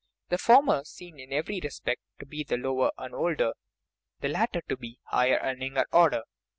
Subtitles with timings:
[0.29, 3.53] The former seem in every respect to be the lower and older,
[4.21, 6.23] the latter to be the higher and younger order.